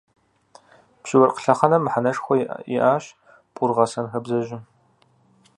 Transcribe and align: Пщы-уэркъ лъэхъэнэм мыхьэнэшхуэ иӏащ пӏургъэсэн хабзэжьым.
Пщы-уэркъ 1.01 1.39
лъэхъэнэм 1.43 1.83
мыхьэнэшхуэ 1.83 2.35
иӏащ 2.75 3.05
пӏургъэсэн 3.53 4.05
хабзэжьым. 4.11 4.63